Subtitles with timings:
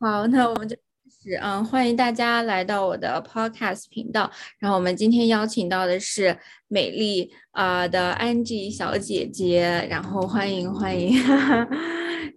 [0.00, 1.36] 好，那我们就开始。
[1.42, 4.30] 嗯，欢迎大家来到我的 Podcast 频道。
[4.58, 6.34] 然后我们今天邀请到的是
[6.68, 11.22] 美丽啊的 Angie 小姐姐，然后欢迎欢迎。
[11.22, 11.68] 哈哈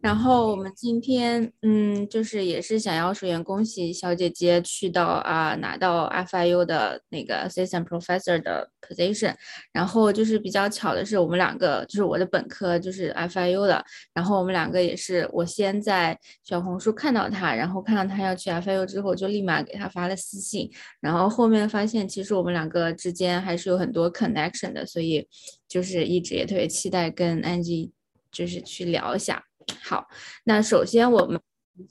[0.03, 9.33] 然后我们今天，嗯，就是也是想要首先恭喜小姐姐去到啊拿到 FIU 的那个 Assistant Professor 的 position。
[9.71, 13.81] 然后就是比较巧的是，我们两个就是我的本科就是 FIU 的，
[14.13, 20.69] 然后我们两个也是我先在小红书看到他，然后看到他要去 FIU 之后，就立马给他发了私信。
[20.99, 25.25] 然后后面发现其实我们两个之间还是有很多 connection 的，所以
[25.69, 27.91] 就是一直也特别期待跟 Angie
[28.33, 29.41] 就是去聊一下。
[29.83, 30.07] 好，
[30.45, 31.41] 那首先我们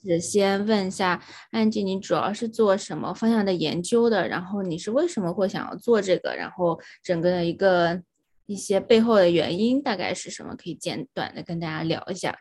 [0.05, 4.29] 是先问一下安吉，你主要是做什么方向的研究的？
[4.29, 6.37] 然后你是为什么会想要做这个？
[6.37, 8.01] 然后整个的一个
[8.47, 10.55] 一些背后的原因大概是什么？
[10.55, 12.39] 可以简短的跟大家聊一下。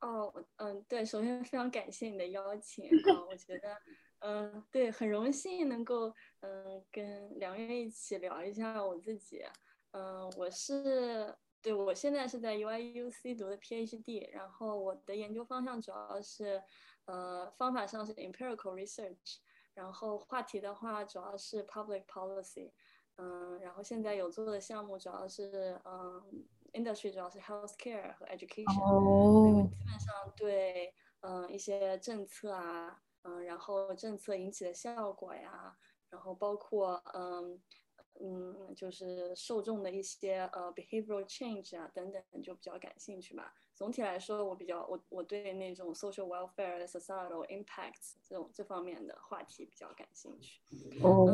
[0.00, 3.76] 哦，嗯，对，首先非常感谢你的邀请啊，我觉得，
[4.20, 9.42] 嗯，对，很荣幸能够，嗯，跟梁月一起聊一下我自己，
[9.90, 11.34] 嗯，我是。
[11.62, 16.62] 对，我现在是在 UIUC 读的 PhD，然后我的研究方向主要是，
[17.04, 19.36] 呃，方法上是 empirical research，
[19.74, 22.72] 然后话题的话主要是 public policy，
[23.16, 35.76] 嗯，然后现在有做的项目主要是，嗯，industry 主要是 healthcare 和 education，哦，基本上对，嗯，一些政策啊，嗯，然后政策引起的效果呀，
[36.08, 37.62] 然后包括，嗯。
[38.22, 43.54] 嗯，就是受众的一些呃 behavioral change 啊等等，就比较感兴趣吧。
[43.74, 50.60] 总体来说，我比较我我对那种 social welfare、societal impacts 这种这方面的话题比较感兴趣。
[51.02, 51.26] 哦。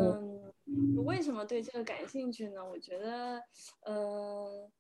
[0.67, 2.65] 嗯，为什么对这个感兴趣呢？
[2.65, 3.43] 我觉得，
[3.81, 4.71] 呃，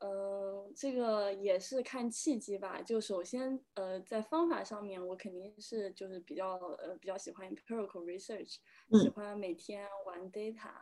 [0.00, 2.82] 呃，这个也是看契机吧。
[2.82, 8.56] 就首先，呃，在方法上面，我肯定是就是比较呃比较喜欢 empirical research，
[9.00, 10.72] 喜欢每天玩 data。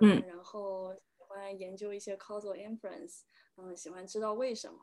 [0.00, 3.22] 嗯，然后喜欢研究一些 causal inference，
[3.56, 4.78] 嗯，喜欢知道为什么，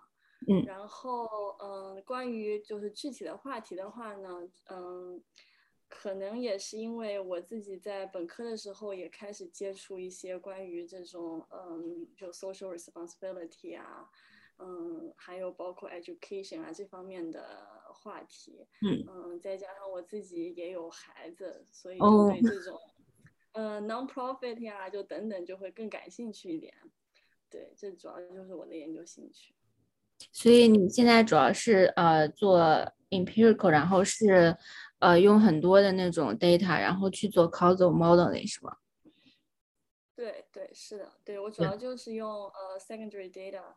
[0.48, 1.26] 嗯，然后
[1.60, 5.24] 嗯，关于就是具体的话题的话呢，嗯，
[5.88, 14.10] 可能也是因为我自己在本科的时候也开始接触一些关于这种嗯，就 social responsibility 啊，
[14.58, 22.80] 嗯，还有包括 education 啊这方面的话题，嗯，嗯，再加上我自己也有孩子，所以就对这种。
[23.56, 26.74] 呃，non-profit 呀，就等等，就会更感兴趣一点。
[27.50, 29.56] 对，这主要就是我的研究兴趣。
[30.32, 32.60] 所以你现在主要是呃做
[33.10, 34.58] empirical，然后是
[35.00, 38.76] 呃用很多的那种 data，然后去做 causal modeling 是吗？
[40.16, 43.76] 对对，是的，对我主要就是用呃 secondary data，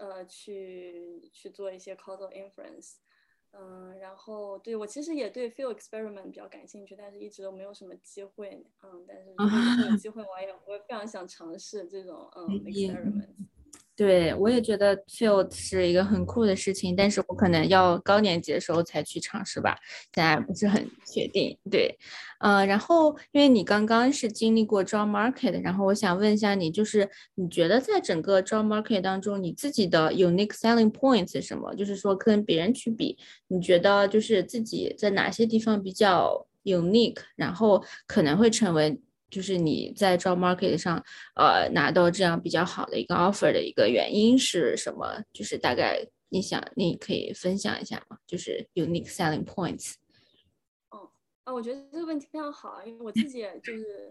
[0.00, 2.96] 呃去去做一些 causal inference。
[3.58, 8.66] 嗯，然后对我其实也对 field experiment 比较感兴趣，但是一直都没有什么机会。
[8.82, 9.46] 嗯，但是如果
[9.90, 13.45] 有 机会，我也我也非常想尝试这种嗯 experiment。
[13.96, 19.74] 对，我也觉得 field 是一个很酷的事情，但是我可能要高年级的时候才去尝试吧，
[20.14, 21.56] 现在不是很确定。
[21.70, 21.96] 对，
[22.40, 31.74] 呃，然后因为你刚刚是经历过 job market，然后我想问一下你，就是你觉得在整个 job market 当中，你自己的 unique selling points 是什么？
[31.74, 33.16] 就是说跟别人去比，
[33.48, 39.00] 你觉得就是自己在哪些地方比较 unique，然后可能会成为。
[39.30, 41.02] 就是你在 job market 上，
[41.34, 45.22] 呃，拿到这样比较好的一个 offer 的一个原因是什么？
[45.32, 48.18] 就是大概你想，你可以分享一下吗？
[48.26, 49.94] 就是 unique selling points。
[50.90, 51.10] 哦，
[51.44, 54.10] 啊，我觉得这个问题非常好啊，因为我自己就是，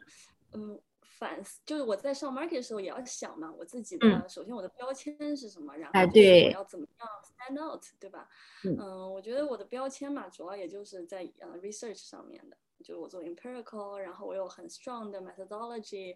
[0.53, 0.79] 嗯，
[1.17, 8.27] 反思，就是我在上 market 的时候也要想嘛，我自己的，首先我的标签是什么，然后我要怎么样 stand out，对吧？
[8.63, 12.57] 嗯，我觉得我的标签嘛，主要也就是在呃 research 上面的。
[12.85, 16.15] 就我做 empirical，然后我有很 strong 的 methodology，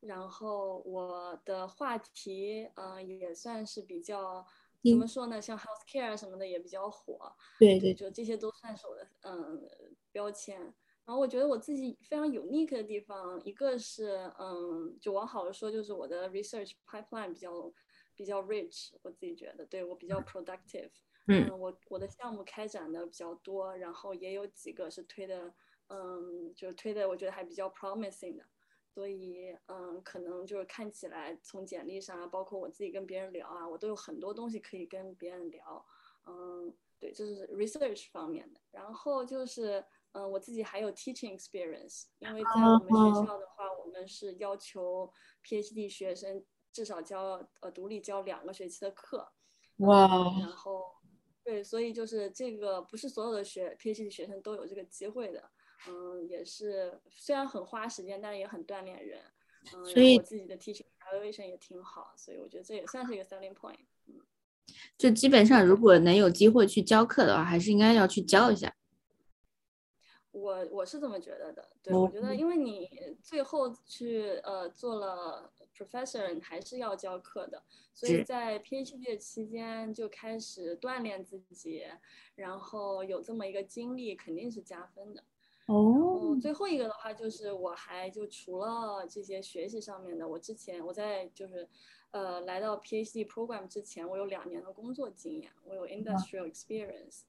[0.00, 4.46] 然后我的话题，呃，也算是比较
[4.84, 5.40] 怎么说呢？
[5.40, 7.34] 像 healthcare 什么的也比较火。
[7.58, 9.66] 对对，就这些都算是我的嗯
[10.12, 10.60] 标签。
[11.06, 17.72] 然后我觉得我自己非常 unique 的地方，一个是嗯，就往好了说，就是我的 research pipeline 比较
[18.14, 20.90] 比较 rich，我自己觉得，对我比较 productive。
[21.26, 25.52] 嗯，我我的项目开展的比较多，然后也有几个是推的。
[25.90, 28.44] 嗯，就是推的我觉得还比较 promising 的，
[28.86, 35.84] 所以嗯，可能就是看起来从简历上啊，包括我自己跟别人聊啊，我都有很多东西可以跟别人聊。
[36.26, 38.60] 嗯，对，这是 research 方面的。
[38.70, 45.12] 然后就是嗯，我自己还有 teaching experience，因为在我们学校的话，我们是要求
[45.44, 49.32] PhD 学生至少教呃独立教两个学期的课。
[49.78, 50.06] 哇。
[50.38, 50.84] 然后。
[51.42, 55.50] 对，对，所以就是这个不是所有的学 PhD 学生都有这个机会的，
[55.88, 59.20] 嗯，也是虽然很花时间，但是也很锻炼人，
[59.74, 64.20] 嗯，所以我自己的 teaching evaluation 也挺好，所以我觉得这也算是一个 selling point，嗯，
[64.98, 68.74] 就基本上如果能有机会去教课的话，还是应该要去教一下。
[70.32, 72.88] 我我是这么觉得的，对，我觉得因为你
[73.20, 77.60] 最后去呃做了 professor，你还是要教课的，
[77.92, 81.84] 所以在 PhD 期间就开始锻炼自己，
[82.36, 85.24] 然后有这么一个经历肯定是加分的。
[85.70, 91.68] 哦，最后一个的话就是我还就除了这些学习上面的，我之前我在就是
[92.10, 97.20] 呃来到 PhD program 之前，我有两年的工作经验，我有 industrial experience。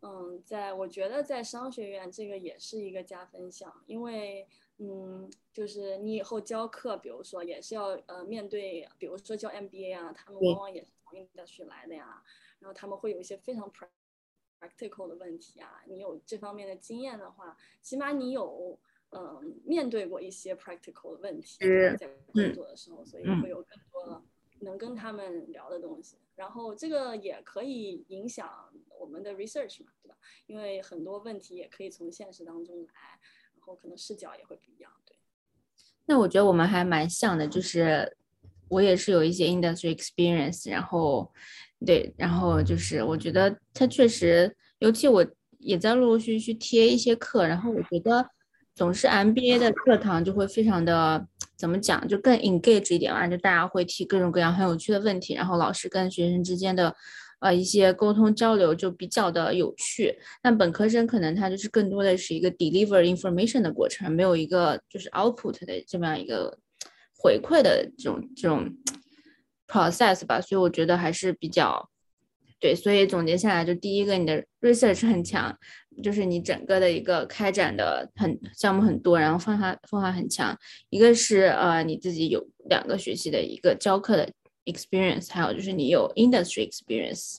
[0.00, 4.46] 嗯，在我觉得在商学院这个也是一个加分项，因为
[4.78, 12.22] 嗯，就是你以后教课，比如说也是要呃面对，比如说教 MBA 啊，他们往往也是从 industry 来的呀，
[12.58, 13.70] 然后他们会有一些非常
[14.60, 18.78] practical 的问题啊，你有这方面的经验的话，起码你有
[19.10, 21.58] 嗯面对过一些 practical 的问题，
[21.98, 24.22] 在工作的时候，所以会有更多
[24.60, 28.72] 能跟他们聊的东西，然后这个也可以影响。
[28.96, 30.16] 我们的 research 嘛，对吧？
[30.46, 33.20] 因为很多问题也可以从现实当中来，
[33.54, 34.90] 然后可能视角也会不一样。
[35.04, 35.14] 对，
[36.06, 38.16] 那我觉得我们还蛮像的，就是
[38.68, 41.30] 我也是有一些 industry experience，然后
[41.84, 45.26] 对，然后就是我觉得它确实，尤其我
[45.58, 48.26] 也在陆陆续续贴一些课，然后我觉得
[48.74, 51.26] 总是 MBA 的课堂就会非常的
[51.56, 56.94] 怎么讲，就更 engage 一点嘛，就大家会提各种各样很有趣的问题，然后老师跟学生之间的。
[57.40, 66.56] 呃，一些沟通交流就比较的有趣，但本科生可能他就是更多的是一个 deliver information 的过程，没有一个就是 output 的这么样一个
[67.24, 68.70] 回馈的这种这种
[69.66, 71.90] process 吧，所以我觉得还是比较
[72.60, 72.74] 对。
[72.74, 75.58] 所以总结下来，就第一个，你的 research 很强，
[76.02, 80.54] 就是你整个的一个开展的很项目很多，然后方法方法很强。
[80.90, 84.30] 一个是呃你自己有两个学习的一个教课的。
[84.66, 87.36] experience，还有就是你有 industry experience，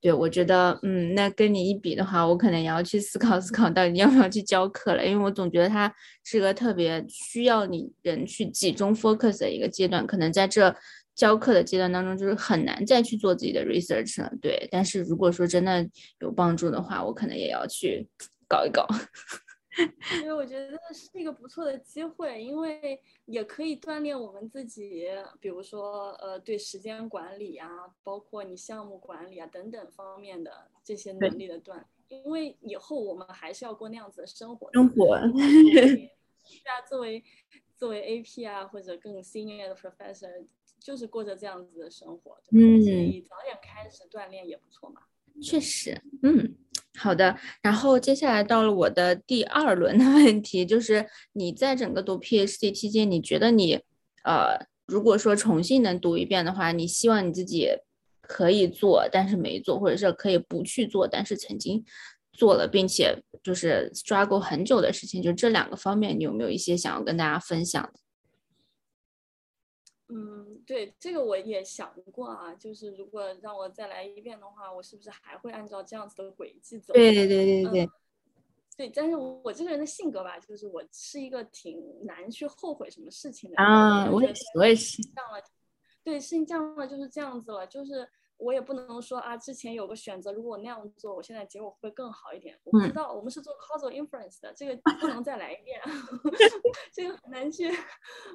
[0.00, 5.92] 对我觉得，嗯，那跟你一比的话，我可能也要去思考思考，到底要不要去教课了，因为我总觉得它
[6.24, 10.72] 是个特别需要你人去集中 focus 的一个阶段，可能在这
[11.16, 14.68] 教课的阶段当中，就是很难再去做自己的 research 了，对。
[14.70, 15.84] 但是如果说真的
[16.20, 18.06] 有帮助的话，我可能也要去
[18.48, 18.86] 搞一搞。
[20.20, 25.06] 因为我觉得是一个不错的机会，因为也可以锻炼我们自己，
[25.40, 27.68] 比如说呃对时间管理啊，
[28.02, 31.82] 包括你项目管理啊等等方面的这些能力的锻。
[32.08, 34.70] 因为以后我们还是要过那样子的生活。
[34.72, 35.18] 生活。
[35.72, 36.06] 对
[36.64, 37.22] 啊，作为
[37.76, 40.46] 作为 AP 啊或者更 senior 的 professor，
[40.80, 42.40] 就是过着这样子的生活。
[42.52, 42.80] 嗯。
[42.82, 45.02] 所以早点开始锻炼也不错嘛。
[45.42, 46.56] 确实，嗯。
[46.98, 53.80] 好的，然后接下来到了我的第二轮的问题，就是你在整个读 PhD 期间，你觉得你，
[54.24, 57.68] 呃，如果说重新能读一遍的话，你希望你自己
[58.20, 61.84] 可以做，但是没做，或者是可以不去做，但是曾经
[62.32, 68.00] 做了，并且就是 struggle 很久的事情，就这两个方面，你有没有一些想要跟大家分享的？
[70.10, 76.92] 嗯，对，这个我也想过啊，就是如果让我再来一遍的话，我是不是还会按照这样子的轨迹走？
[76.92, 77.90] 对对对对对，
[78.76, 78.90] 对。
[78.90, 84.10] 但是我这个人的性格吧，就是我是一个挺难去后悔什么事情的啊。
[84.10, 85.02] 我也是，我也是。
[85.02, 85.42] 这样了，
[86.04, 88.06] 对，事情这样了就是这样子了，就是。
[88.38, 92.58] 我也不能说啊，之前有个选择，如果我那样做，我现在结果会不会更好一点？
[92.64, 95.80] 我不知道，我们是做 causal inference 的，这个不能再来一遍
[96.94, 97.68] 这个很难去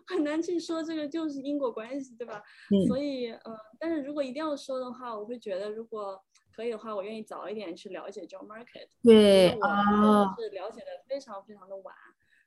[0.08, 2.44] 很难去说这个就是因果关系，对吧？
[2.88, 6.22] 所以，嗯，但是如果一定要说的话，我会觉得如果
[6.56, 8.88] 可以的话，我愿意早一点去了解 job market。
[9.04, 11.96] 对我是了解的非常非常的晚。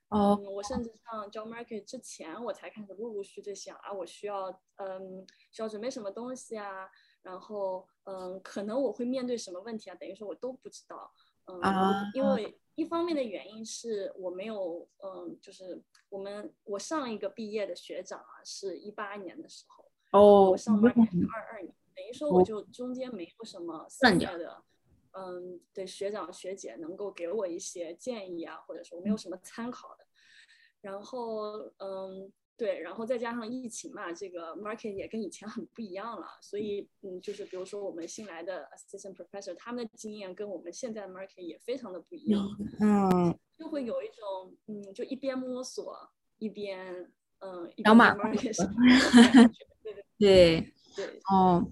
[0.09, 0.37] 哦。
[0.37, 6.87] 我甚至上 job market 之前，我才开始陆陆续续想啊，我需要嗯需要准备什么东西啊。
[7.27, 9.95] 然后，嗯，可能我会面对什么问题啊？
[9.95, 11.11] 等于说我都不知道，
[11.47, 11.59] 嗯，
[12.13, 24.63] 因为一方面的原因是我没有，嗯，就是我们我上一个毕业的学长啊，是一八年的时候，哦，我上班是二二年，等于说我就中间没有什么散掉的，
[25.11, 30.07] 嗯，对学长学姐能够给我一些建议啊，或者说没有什么参考的，
[30.79, 32.31] 然后，嗯。
[32.57, 42.43] 对，然后再加上疫情嘛，这个 market 也跟以前很不一样了，所以嗯，就是比如说我们新来的 assistant professor，他们的经验跟我们现在的 market 也非常的不一样，
[42.81, 45.95] 嗯，就会有一种嗯，就一边摸索
[46.39, 48.15] 一边嗯，小马，
[49.83, 50.03] 对对。
[50.17, 51.21] 对，对。
[51.29, 51.63] 哦，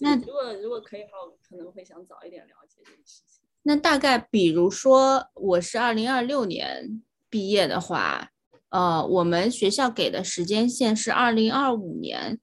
[0.00, 3.42] 那如果如果可以的话，我可能会想早一点了解这个事情。
[3.62, 8.32] 那大概比如说我是二零二六年毕业的话，
[8.76, 12.38] 呃，我们学校给的时间线是二零二五年。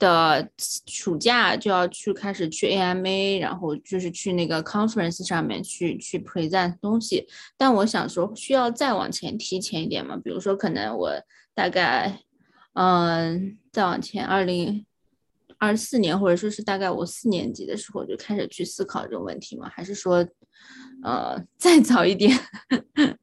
[0.00, 0.48] 的
[0.86, 7.26] 暑假就要去开始去 AMA，然后就是去那个 conference 上面去去 present 东西。
[7.56, 10.16] 但我想说，需要再往前提前一点嘛？
[10.16, 11.10] 比如说，可能我
[11.52, 12.20] 大概，
[12.74, 14.86] 嗯，再往前，二零
[15.58, 19.68] 二四年，或者说是大概我四年级的时候就开始去思考这个问题吗？
[19.74, 20.24] 还是说，
[21.02, 22.38] 呃，再早一点？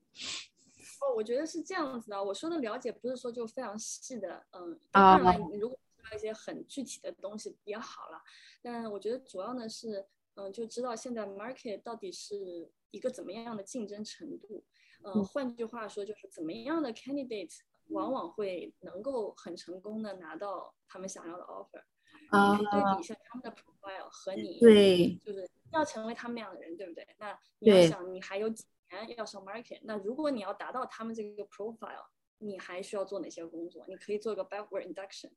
[1.15, 2.23] 哦，我觉得是这样子的。
[2.23, 6.15] 我说的了解不是说就非常细的，嗯，当然如果知道。
[6.15, 8.21] 一些很具体的东西也好了，
[8.61, 10.05] 但我觉得主要呢是，
[10.35, 14.63] 嗯，就知道现在 market 到底是一个怎么样的竞争程度，
[15.03, 17.57] 嗯，换句话说就是怎么样的 candidate
[17.87, 21.81] 往往会能够很成功的拿到他们想要的 offer，
[22.29, 27.07] 啊，对比一下他们的 profile 和你，对，就是要成为他们那样的人，对不对？
[27.17, 32.05] 那你要想你还有几年要上 market，那如果你要达到他们这个 profile。
[32.39, 33.85] 你还需要做哪些工作？
[33.87, 35.29] 你可以做一个 backward induction，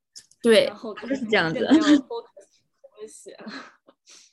[0.42, 1.60] 对，然后就是这样子。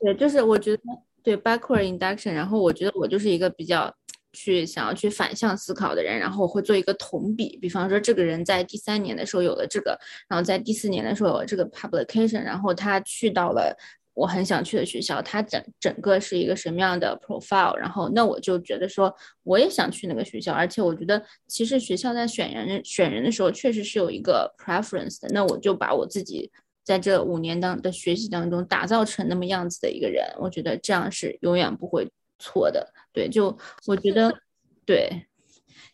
[0.01, 0.81] 对，就是我觉得
[1.21, 3.95] 对 backward induction，然后我觉得我就是一个比较
[4.33, 13.77] 去想要去反向思考的人，然后我会做一个同比，比方说这个人在第三年的时候有了这个，然后在第四年的时候有了这个 publication，然后他去到了。
[14.15, 17.75] 我很想去的学校，它整整个是一个什么样的 profile？
[17.75, 25.27] 然后那我就觉得说，我也想去那个学校，而且我觉得其实学校在选人选人的时候确实是有一个 preference 的。
[25.33, 26.49] 那我就把我自己
[26.83, 32.93] 在这五年当的学习当中打造成那么样子的一个人，我觉得这样是永远不会错的。
[33.11, 34.33] 对，就我觉得，
[34.85, 35.27] 对，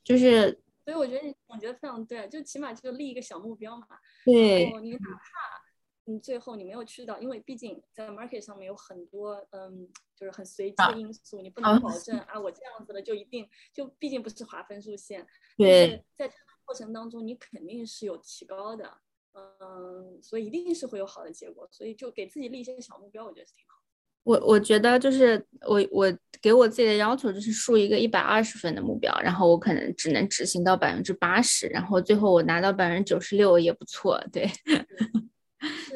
[0.03, 3.87] 就是，所以我觉得你我觉得非常对，就起码就立一个小目标嘛。
[4.23, 5.70] 对，你哪怕。
[6.05, 15.25] 嗯，最后你没有去到，因为毕竟在 market 上面有很多，嗯，就是很随机的因素，你不能 保证啊，我这样子了就一定就，毕竟不是划分数线。
[15.55, 18.97] 对，在这个过程当中，你肯定是有提高的，
[19.33, 23.77] 嗯，所以一定是会有好的结果，所以就给自己立一些小目标，我觉得是挺好。
[24.23, 34.49] 我我觉得就是我我给我自己的要求就是树一个一百二十分的目标，然后我可能只能执行到百分之八十，然后最后我拿到百分之九十六也不错，对。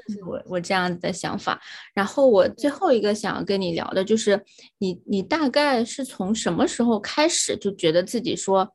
[0.08, 1.62] 是我我这样子的想法，
[1.94, 4.44] 然后我最后一个想要跟你聊的就是，
[4.78, 8.72] 你你大概是从什么时候开始就觉得自己说，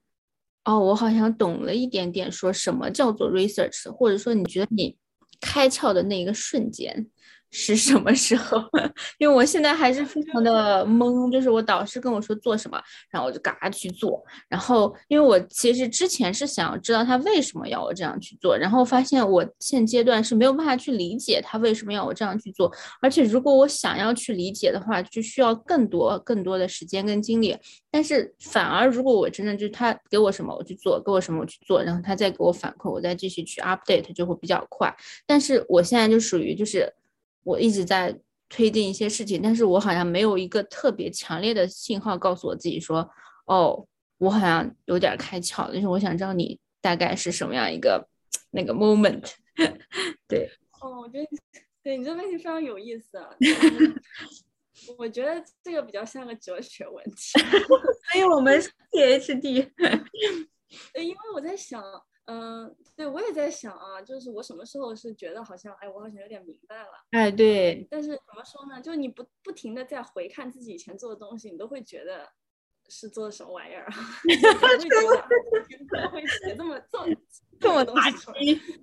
[0.65, 4.97] 哦，我好像懂了一点点，说什么叫做 research，或者说你觉得你
[5.41, 7.07] 开窍的那一个瞬间。
[7.50, 8.62] 是什么时候？
[9.19, 12.80] 因为我现在还是非常的懵，就是我导师跟我说做什么，
[13.11, 14.23] 然后我就嘎去做。
[14.49, 22.73] 然后，因为我其实之前是想要知道他为什么要我这样去做，然后发现我现阶段是没有办法去理解他为什么要我这样去做。
[23.00, 27.57] 而且，如果我想要去理解的话，就需要更多更多的时间跟精力。
[27.90, 34.95] 但是，反而如果我真的就是他给我什么我去做，给我什么我去做，然后他再给我反馈，我再继续去 update 就会比较快。
[35.26, 36.92] 但是我现在就属于就是。
[37.43, 38.17] 我一直在
[38.49, 43.09] 推进一些事情，但是我好像没有一个特别强烈的信号告诉我自己说，
[43.47, 43.87] 哦，
[44.19, 45.73] 我好像有点开窍。
[45.73, 48.09] 就是我想知道你大概是什么样一个
[48.51, 49.33] 那个 moment。
[50.27, 51.27] 对，哦，我觉得
[51.83, 53.19] 对你这问题非常有意思。
[54.99, 57.39] 我觉得这个比较像个哲学问题，
[58.13, 59.71] 所以我们 PhD。
[59.77, 61.83] 对，因为我在想。
[62.33, 67.85] 嗯，对，我也在想啊，就是我什么时候是觉得好像，哎，我好像有点明白了，哎，对。
[67.91, 68.81] 但是怎么说呢？
[68.81, 72.31] 就是你不不停的在回看自己以前做的东西，你都会觉得
[72.89, 73.93] 是做的什么玩意儿啊？
[74.23, 77.17] 会觉得怎么会写 这么这么
[77.59, 78.33] 这么垃圾？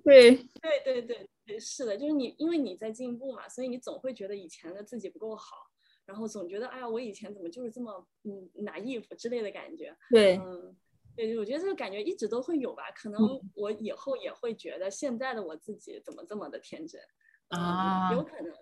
[0.04, 5.56] 对对对对对，是的，就是你，因为你在进步嘛，所以你总会觉得以前的自己不够好，
[6.04, 9.96] 然后总觉得，哎呀，我以前怎么就是这么嗯拿衣服之类的感觉？
[10.10, 10.76] 对，嗯。
[11.18, 12.84] 对，我觉得这个感觉一直都会有吧。
[12.94, 13.20] 可能
[13.54, 17.00] 我以后也会觉得现在的我自己怎么这么的天真
[17.48, 18.12] 啊？
[18.12, 18.54] 有可能，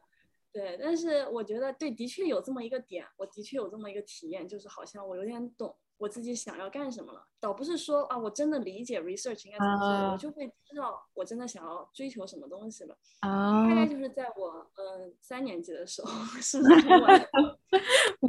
[0.50, 0.78] 对。
[0.80, 5.76] 但是我觉得，对，的确有这么一个点，我的确有这么一个体验，就是好像我有点懂。
[5.98, 12.94] 我自己想要干什么了，倒不是说啊，我真的理解 research 应该怎么做，我就会知道我真的想要追求什么东西了。
[13.20, 16.10] 啊，大概就是在我嗯三年级的时候，
[16.40, 17.28] 是不是晚？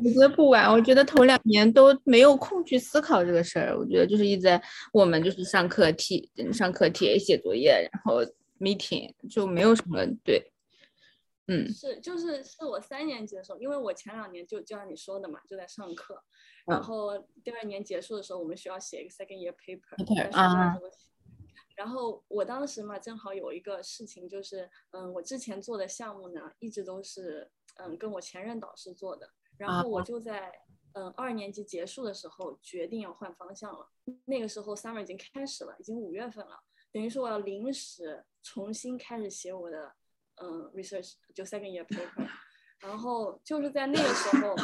[0.04, 3.78] 我觉得不晚，我觉得头两年都没有空去思考这个事儿。
[3.78, 4.62] 我觉得就是一直在
[4.94, 8.22] 我们就是上课题、上课题、写作业，然后
[8.60, 10.52] meeting 就没有什么对。
[11.50, 16.22] 嗯，是就是是我三年级的时候，因为我前两年就就像你说的嘛，就在上课。
[16.66, 20.78] 然后第二年结束的时候，我们需要写一个 second year paper，啊，
[21.78, 30.52] 然后我当时嘛，正好有一个事情，就是嗯，我之前做的项目呢，一直都是嗯跟我前任导师做的，然后我就在
[30.94, 33.90] 嗯二年级结束的时候决定要换方向了。
[34.26, 36.60] 那个时候 summer 已经开始了，已经五月份了，
[36.92, 39.94] 等于说我要临时重新开始写我的
[40.36, 42.28] 嗯 research 就 second year paper，
[42.80, 44.56] 然后就是在那个时候。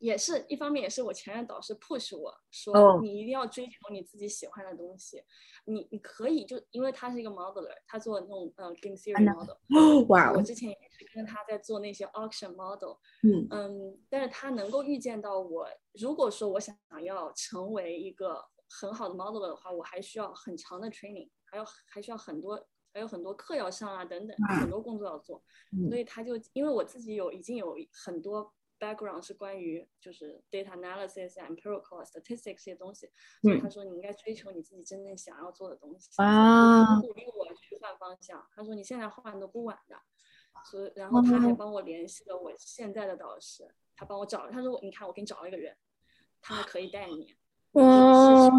[0.00, 5.22] 也是一方面，也是我前任导师 push 我说，你一定要追求你自己喜欢的东西。
[5.66, 10.06] 你你可以就因为他是一个 modeler，他做那种呃 game theory model。
[10.08, 10.32] 哇！
[10.32, 12.96] 我之前也是跟他在做那些 auction model。
[13.22, 18.42] 嗯嗯，但是他能够预见到我，如果说我想要成为一个
[18.80, 25.44] 很好的 modeler 的话，我还需要很长的 training，还要还需要很多还有很多课要上啊等等，很多工作要做。
[25.90, 28.50] 所以他就因为我自己有已经有很多。
[28.80, 33.10] Background 是关于就是 data analysis、empirical statistics 这些东西，
[33.42, 38.44] 所以他说你应该追求你自己真正想要做的东西，啊，鼓励我去换方向。
[38.54, 39.96] 他说你现在换都不晚的，
[40.64, 45.76] 所以然后他还帮我联系了我现在的导师，他帮我找，他说你看我给你找了一个人，
[46.40, 47.36] 他可以带你。
[47.74, 48.50] 嗯，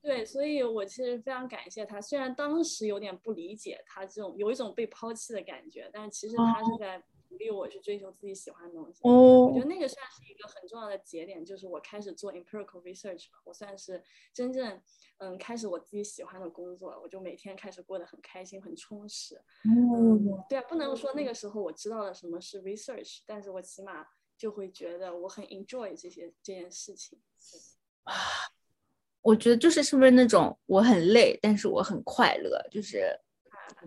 [0.00, 7.04] 对，所以我其实非常感谢他，虽然当时有点不理解他这种有一种被抛弃的感觉，但是其实他是在。
[7.28, 9.00] 鼓励我去追求自己喜欢的东西。
[9.02, 13.38] 哦，我觉得那个算是一个很重要的节点，就是我开始做 empirical research 吧。
[13.44, 14.80] 我算是真正
[15.18, 19.40] 嗯开始我自己喜欢的工作，我就每天开始过得很开心、很充实。
[19.64, 24.06] 嗯，对啊，不能说那个时候我知道了什么是 research，但是我起码
[24.36, 27.20] 就会觉得我很 enjoy 这些这件事情。
[28.04, 28.14] 啊，
[29.22, 33.20] 我觉得就是是不是那种我很累，但是我很快乐，就是。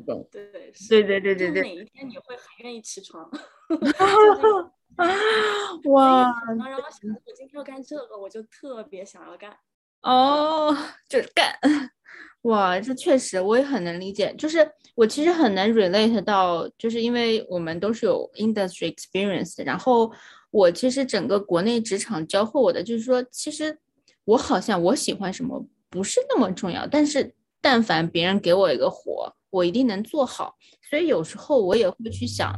[0.06, 1.62] 对对对对对对对。
[1.62, 3.30] 哪一天你会很愿意起床？
[5.86, 6.34] 哇！
[6.58, 9.58] 然后想我今天要干这个，我就特别想要干。
[10.02, 10.76] 哦，
[11.08, 11.56] 就是干。
[12.44, 14.34] 哇，这确实我也很能理解。
[14.38, 19.64] 就是我其实很能 relate 到，就是因为我们都是有 industry experience。
[19.66, 20.12] 然后
[20.50, 23.80] 我其实整个国内职场教会我的，就是说，其实
[24.26, 29.34] 我好像我喜欢什么不是那么重要，但是但凡别人给我一个活。
[29.52, 30.56] 我一定能做好，
[30.90, 32.58] 所以有时候我也会去想，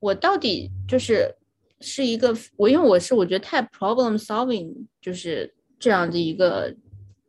[0.00, 1.32] 我到底就是
[1.80, 6.74] 是一个我，因为我是我觉得太 problem solving 就是这样的一个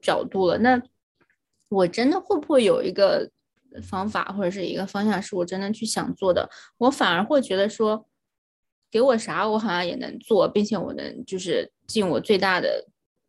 [0.02, 0.58] 角度了。
[0.58, 0.82] 那
[1.70, 3.30] 我真的会不会有一个
[3.84, 6.50] 方法或者是一个方向是我真的去想做的？
[6.80, 8.08] 我反而会觉得说，
[8.90, 12.88] 给我啥我好像也能做，并且我能就是尽我最大的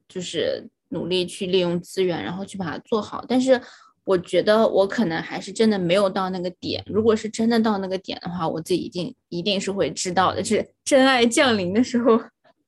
[0.09, 3.61] 就是努力去利用资源，然后去把它做好，但是。
[4.08, 6.82] 我觉得我可能还是真的没有到那个点。
[6.86, 10.42] 如果是真的到那个点的话，我自己一定一定是会知道的。
[10.42, 12.18] 是真爱降临的时候，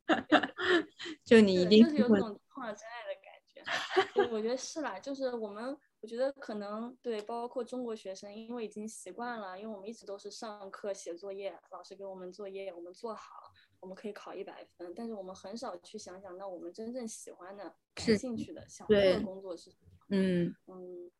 [1.24, 4.30] 就你一定就是有种碰到真爱的感觉。
[4.34, 4.98] 我觉得是啦。
[5.00, 13.50] 就是我们，我觉得可能对，包括中国学生，因为已经习惯了，因为我们一直都是上课写作业，老师给我们作业，我们做好，
[13.80, 14.92] 我们可以考一百分。
[14.94, 19.86] 但是我们很少去想想，那我们真正喜欢的、感兴趣的、想做的工作是什么？
[20.10, 21.10] 嗯嗯。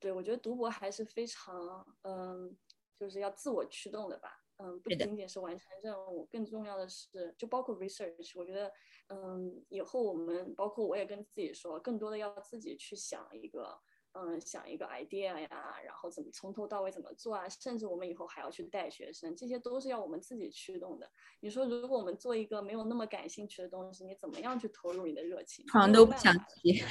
[0.00, 2.56] 对，我觉得读博还是非常，嗯，
[2.98, 8.72] 就是要自我驱动的吧，嗯，不仅仅是完成任务，更重要的是，就包括 research，我觉得，
[9.08, 13.78] 嗯，以后我们，包括我也跟自己说，更多的要自己去想一个，
[14.12, 21.10] 嗯，想一个 idea 呀，然后怎么从头到尾怎么做啊，甚至我们以后还要去带学生，这些都是要我们自己驱动的。
[21.40, 25.66] 你说，如果我们做一个没有那么感兴趣的东西，你怎么样去投入你的热情？
[25.66, 26.82] 床都不想提。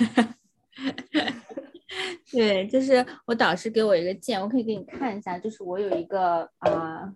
[2.31, 5.37] 对，就是我导师给我一个键，我可以给你看一下。
[5.37, 7.11] 就是我有一个啊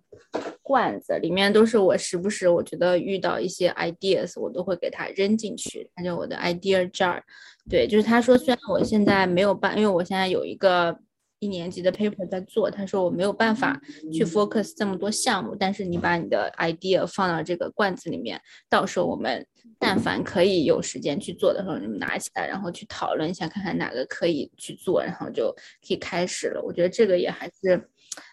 [0.62, 7.20] 罐子，里面都是我时不时我觉得遇到一些 ideas，我都会给它扔进去，它叫我的 idea jar。
[7.68, 10.96] 对，就是他说，虽然我现在没有办，因为我现在有一个
[11.40, 13.80] 一年级的 paper 在做，他说我没有办法
[14.12, 19.44] 去 focus 这么多项目，但是你把你的 idea 放到这个罐子里面，到时候我们。
[19.78, 25.50] 但凡可以有时间去做的时候，你们拿起来，然后去讨论一下，看看哪个可以去做，然后就
[25.86, 26.62] 可以开始了。
[26.62, 27.88] 我觉得这个也还是，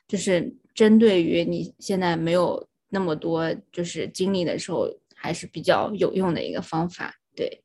[0.08, 7.14] 就是针对于你现在没有那么多就是精力的时候，还是比较有用的一个方法。
[7.34, 7.62] 对，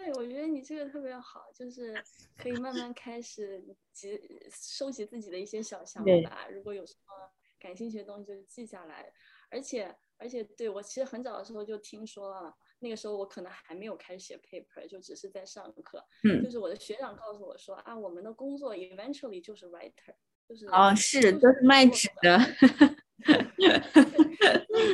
[0.00, 2.02] 对，我觉得你这个特别好，就是
[2.36, 4.18] 可以慢慢开始集
[4.50, 9.12] 收集自己的一些小想法，如果有什么感兴趣的东西就记下来，
[9.50, 9.94] 而且。
[10.22, 16.06] 而且，对我其实很早的时候就听说了，那个时候我可能还没有开始写 paper，就只是在上课。
[16.24, 20.12] 嗯，就是我的学长告诉我说啊，我们的工作 eventually 就是 writer，
[20.46, 22.38] 就是哦，是都是卖纸的。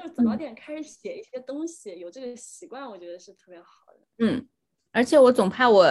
[0.00, 4.06] 就早点开始写一些东西，有这个习惯，我觉得是特别好的。
[4.18, 4.48] 嗯，
[4.96, 5.87] 而且我总怕我。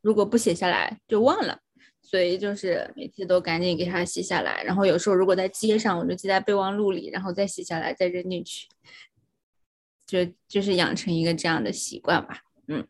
[0.00, 1.58] 如果不写下来就忘了，
[2.00, 4.62] 所以就是每次都赶紧给它写下来。
[4.62, 8.68] 然后有时候如果在街上，我就记在备忘录里，然后再写下来，再扔进去，
[10.06, 12.38] 就就是养成一个这样的习惯吧。
[12.68, 12.86] 嗯，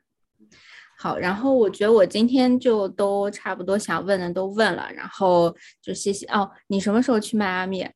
[0.98, 6.48] 好，然后我觉得我今天就都差不多想问的都问了，然后就谢谢哦。
[6.66, 7.88] 你什么时候去迈阿密？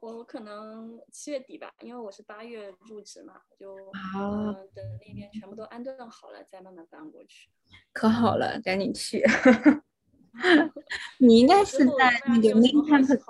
[0.00, 3.74] 我可能七月底吧，因为我是八月入职嘛，就
[4.16, 7.50] 嗯等那边全部都安顿好了再慢慢搬过去。
[7.92, 9.24] 可好了，赶紧去。
[11.18, 13.20] 你应该是在那个 Main Campus。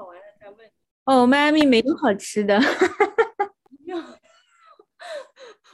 [1.05, 2.61] 哦，迈阿密没有好吃的。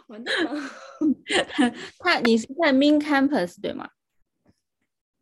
[0.06, 0.52] 完蛋了。
[1.98, 3.90] 他，你是在 Main Campus 对吗？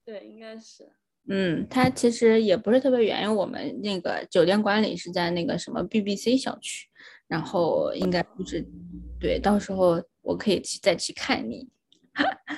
[0.05, 0.93] 对，应该是。
[1.29, 6.89] 嗯，它其实也不是特别远，因为我们那个酒店管理是在那个什么 BBC 小区，
[7.29, 8.65] 然后应该不是
[9.21, 11.69] 对，到时候我可以去再去看你。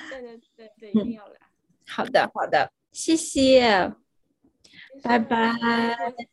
[0.09, 1.39] 对对对对，一定要来。
[1.87, 3.93] 好的好的，谢谢，
[5.03, 5.53] 拜拜。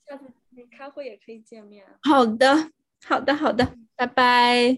[0.07, 0.33] 下次
[0.71, 1.85] 开会也可以见面。
[2.03, 2.71] 好的
[3.05, 4.77] 好的好的，拜拜。